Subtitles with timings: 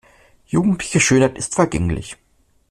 [0.47, 2.17] Jugendliche Schönheit ist vergänglich.